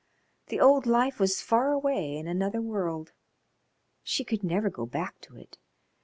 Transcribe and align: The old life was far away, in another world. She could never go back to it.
The 0.47 0.59
old 0.59 0.87
life 0.87 1.19
was 1.19 1.41
far 1.43 1.71
away, 1.71 2.17
in 2.17 2.25
another 2.27 2.59
world. 2.59 3.11
She 4.01 4.23
could 4.23 4.43
never 4.43 4.71
go 4.71 4.87
back 4.87 5.21
to 5.21 5.35
it. 5.37 5.59